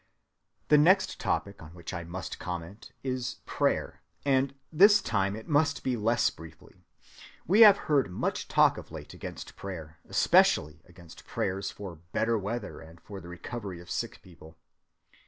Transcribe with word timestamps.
(305)‐‐‐‐‐‐‐‐‐‐‐‐‐‐‐‐‐‐‐‐‐‐‐‐‐‐‐‐‐‐‐‐‐‐‐‐‐ 0.69 0.69
The 0.69 0.77
next 0.79 1.19
topic 1.19 1.61
on 1.61 1.75
which 1.75 1.93
I 1.93 2.03
must 2.03 2.39
comment 2.39 2.91
is 3.03 3.35
Prayer,—and 3.45 4.55
this 4.73 4.99
time 4.99 5.35
it 5.35 5.47
must 5.47 5.83
be 5.83 5.95
less 5.95 6.31
briefly. 6.31 6.87
We 7.45 7.61
have 7.61 7.77
heard 7.77 8.09
much 8.09 8.47
talk 8.47 8.79
of 8.79 8.89
late 8.91 9.13
against 9.13 9.55
prayer, 9.55 9.99
especially 10.09 10.81
against 10.85 11.27
prayers 11.27 11.69
for 11.69 11.99
better 12.13 12.35
weather 12.39 12.79
and 12.79 12.99
for 12.99 13.21
the 13.21 13.27
recovery 13.29 13.79
of 13.79 13.91
sick 13.91 14.23
people. 14.23 14.55